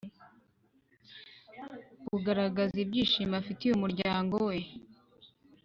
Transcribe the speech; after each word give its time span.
-kugaragaza 2.03 2.75
ibyishimo 2.83 3.33
afitiye 3.41 3.71
umuryango 3.73 4.35
we 4.47 4.57